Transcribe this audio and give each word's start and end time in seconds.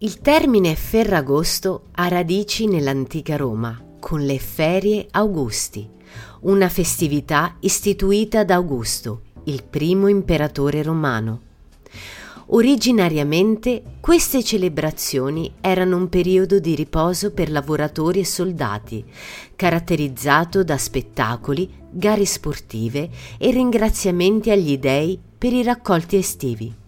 Il 0.00 0.20
termine 0.20 0.76
Ferragosto 0.76 1.86
ha 1.94 2.06
radici 2.06 2.68
nell'antica 2.68 3.34
Roma, 3.34 3.96
con 3.98 4.24
le 4.24 4.38
ferie 4.38 5.08
Augusti, 5.10 5.90
una 6.42 6.68
festività 6.68 7.56
istituita 7.58 8.44
da 8.44 8.54
Augusto, 8.54 9.22
il 9.46 9.64
primo 9.64 10.06
imperatore 10.06 10.84
romano. 10.84 11.40
Originariamente 12.50 13.82
queste 13.98 14.44
celebrazioni 14.44 15.54
erano 15.60 15.96
un 15.96 16.08
periodo 16.08 16.60
di 16.60 16.76
riposo 16.76 17.32
per 17.32 17.50
lavoratori 17.50 18.20
e 18.20 18.24
soldati, 18.24 19.04
caratterizzato 19.56 20.62
da 20.62 20.78
spettacoli, 20.78 21.68
gare 21.90 22.24
sportive 22.24 23.10
e 23.36 23.50
ringraziamenti 23.50 24.52
agli 24.52 24.78
dei 24.78 25.18
per 25.36 25.52
i 25.52 25.64
raccolti 25.64 26.14
estivi. 26.14 26.86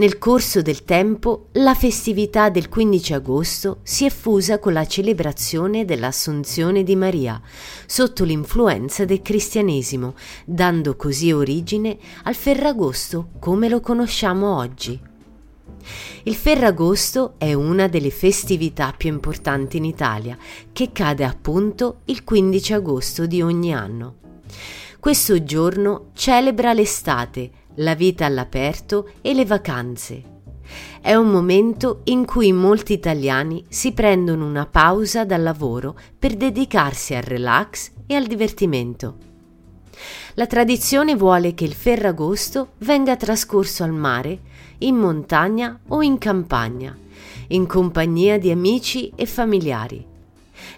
Nel 0.00 0.16
corso 0.16 0.62
del 0.62 0.84
tempo 0.84 1.48
la 1.52 1.74
festività 1.74 2.48
del 2.48 2.70
15 2.70 3.12
agosto 3.12 3.80
si 3.82 4.06
è 4.06 4.08
fusa 4.08 4.58
con 4.58 4.72
la 4.72 4.86
celebrazione 4.86 5.84
dell'Assunzione 5.84 6.82
di 6.82 6.96
Maria, 6.96 7.38
sotto 7.84 8.24
l'influenza 8.24 9.04
del 9.04 9.20
cristianesimo, 9.20 10.14
dando 10.46 10.96
così 10.96 11.32
origine 11.32 11.98
al 12.22 12.34
Ferragosto 12.34 13.28
come 13.38 13.68
lo 13.68 13.80
conosciamo 13.80 14.56
oggi. 14.56 14.98
Il 16.22 16.34
Ferragosto 16.34 17.34
è 17.36 17.52
una 17.52 17.86
delle 17.86 18.10
festività 18.10 18.94
più 18.96 19.10
importanti 19.10 19.76
in 19.76 19.84
Italia, 19.84 20.38
che 20.72 20.92
cade 20.92 21.24
appunto 21.24 21.98
il 22.06 22.24
15 22.24 22.72
agosto 22.72 23.26
di 23.26 23.42
ogni 23.42 23.74
anno. 23.74 24.14
Questo 24.98 25.44
giorno 25.44 26.08
celebra 26.14 26.72
l'estate, 26.72 27.50
la 27.76 27.94
vita 27.94 28.26
all'aperto 28.26 29.10
e 29.20 29.34
le 29.34 29.44
vacanze. 29.44 30.22
È 31.00 31.14
un 31.14 31.28
momento 31.30 32.00
in 32.04 32.24
cui 32.24 32.52
molti 32.52 32.92
italiani 32.92 33.64
si 33.68 33.92
prendono 33.92 34.46
una 34.46 34.66
pausa 34.66 35.24
dal 35.24 35.42
lavoro 35.42 35.96
per 36.18 36.36
dedicarsi 36.36 37.14
al 37.14 37.22
relax 37.22 37.90
e 38.06 38.14
al 38.14 38.26
divertimento. 38.26 39.16
La 40.34 40.46
tradizione 40.46 41.16
vuole 41.16 41.54
che 41.54 41.64
il 41.64 41.74
Ferragosto 41.74 42.72
venga 42.78 43.16
trascorso 43.16 43.82
al 43.82 43.92
mare, 43.92 44.40
in 44.78 44.96
montagna 44.96 45.78
o 45.88 46.02
in 46.02 46.18
campagna, 46.18 46.96
in 47.48 47.66
compagnia 47.66 48.38
di 48.38 48.50
amici 48.50 49.12
e 49.14 49.26
familiari. 49.26 50.09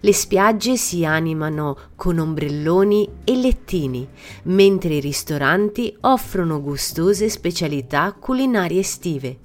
Le 0.00 0.12
spiagge 0.12 0.76
si 0.76 1.04
animano 1.04 1.76
con 1.96 2.18
ombrelloni 2.18 3.08
e 3.24 3.36
lettini, 3.36 4.06
mentre 4.44 4.94
i 4.94 5.00
ristoranti 5.00 5.96
offrono 6.00 6.60
gustose 6.60 7.28
specialità 7.28 8.16
culinarie 8.18 8.80
estive. 8.80 9.38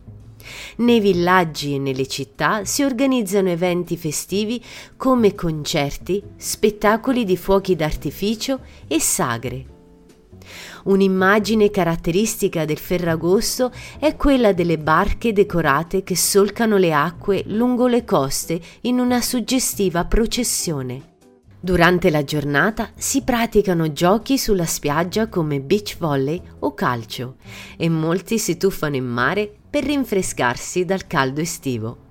Nei 0.78 1.00
villaggi 1.00 1.76
e 1.76 1.80
nelle 1.80 2.08
città 2.08 2.64
si 2.64 2.84
organizzano 2.84 3.50
eventi 3.50 3.98
festivi 3.98 4.64
come 4.96 5.36
concerti, 5.36 6.24
spettacoli 6.38 7.26
di 7.26 7.36
fuochi 7.36 7.76
d'artificio 7.76 8.60
e 8.88 9.00
sagre. 9.00 9.77
Un'immagine 10.84 11.70
caratteristica 11.70 12.66
del 12.66 12.78
Ferragosto 12.78 13.72
è 14.00 14.16
quella 14.16 14.54
delle 14.54 14.78
barche 14.78 15.34
decorate 15.34 16.04
che 16.04 16.16
solcano 16.16 16.78
le 16.78 16.94
acque 16.94 17.44
lungo 17.48 17.88
le 17.88 18.04
coste 18.04 18.60
in 18.82 19.00
una 19.00 19.22
suggestiva 19.22 20.06
processione. 20.06 21.16
Durante 21.60 22.10
la 22.12 22.24
giornata 22.24 22.92
si 22.96 23.24
praticano 23.24 23.92
giochi 23.92 24.38
sulla 24.38 24.66
spiaggia 24.66 25.28
come 25.28 25.60
beach 25.60 25.98
volley 25.98 26.40
o 26.60 26.74
calcio 26.74 27.36
e 27.76 27.90
molti 27.90 28.38
si 28.38 28.58
tuffano 28.58 28.96
in 28.96 29.06
mare 29.06 29.52
per 29.70 29.84
rinfrescarsi 29.84 30.86
dal 30.86 31.08
caldo 31.08 31.42
estivo. 31.42 32.06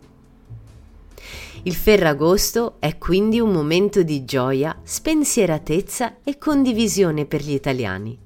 Il 1.63 1.75
Ferragosto 1.75 2.77
è 2.81 2.99
quindi 2.99 3.41
un 3.41 3.51
momento 3.51 4.03
di 4.03 4.25
gioia, 4.25 4.79
spensieratezza 4.83 6.19
e 6.23 6.39
condivisione 6.39 7.25
per 7.25 7.43
gli 7.43 7.55
italiani. 7.55 8.26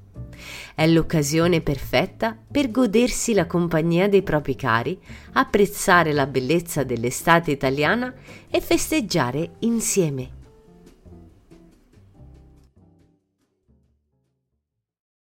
È 0.75 0.87
l'occasione 0.87 1.61
perfetta 1.61 2.37
per 2.51 2.71
godersi 2.71 3.34
la 3.34 3.47
compagnia 3.47 4.09
dei 4.09 4.23
propri 4.23 4.56
cari, 4.56 4.99
apprezzare 5.33 6.12
la 6.12 6.27
bellezza 6.27 6.84
dell'estate 6.84 7.51
italiana 7.51 8.12
e 8.51 8.61
festeggiare 8.61 9.53
insieme. 9.61 10.39